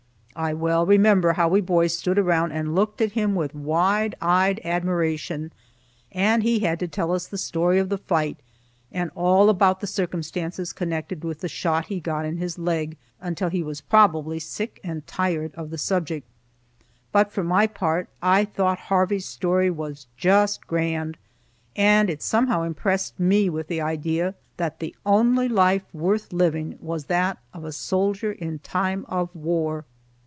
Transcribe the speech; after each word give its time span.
I 0.33 0.53
well 0.53 0.85
remember 0.85 1.33
how 1.33 1.49
we 1.49 1.59
boys 1.59 1.95
stood 1.95 2.17
around 2.17 2.53
and 2.53 2.73
looked 2.73 3.01
at 3.01 3.11
him 3.11 3.35
with 3.35 3.53
wide 3.53 4.15
eyed 4.21 4.61
admiration. 4.63 5.51
And 6.09 6.41
he 6.41 6.59
had 6.59 6.79
to 6.79 6.87
tell 6.87 7.11
us 7.11 7.27
the 7.27 7.37
story 7.37 7.77
of 7.79 7.89
the 7.89 7.97
fight, 7.97 8.37
and 8.93 9.11
all 9.13 9.49
about 9.49 9.81
the 9.81 9.87
circumstances 9.87 10.71
connected 10.71 11.25
with 11.25 11.41
the 11.41 11.49
shot 11.49 11.87
he 11.87 11.99
got 11.99 12.25
in 12.25 12.37
his 12.37 12.57
leg, 12.57 12.97
until 13.19 13.49
he 13.49 13.61
probably 13.89 14.37
was 14.37 14.45
sick 14.45 14.79
and 14.85 15.05
tired 15.05 15.53
of 15.55 15.69
the 15.69 15.77
subject. 15.77 16.25
But, 17.11 17.31
for 17.31 17.43
my 17.43 17.67
part, 17.67 18.07
I 18.21 18.45
thought 18.45 18.79
Harvey's 18.79 19.25
story 19.27 19.69
was 19.69 20.07
just 20.15 20.65
grand, 20.65 21.17
and 21.75 22.09
it 22.09 22.23
somehow 22.23 22.63
impressed 22.63 23.19
me 23.19 23.49
with 23.49 23.67
the 23.67 23.81
idea 23.81 24.35
that 24.55 24.79
the 24.79 24.95
only 25.05 25.49
life 25.49 25.93
worth 25.93 26.31
living 26.31 26.77
was 26.81 27.05
that 27.07 27.37
of 27.53 27.65
a 27.65 27.73
soldier 27.73 28.31
in 28.31 28.59
time 28.59 29.05
of 29.09 29.29
war. 29.35 29.85